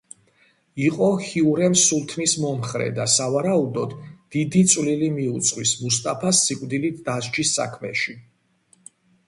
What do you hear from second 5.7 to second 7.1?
მუსტაფას სიკვდილით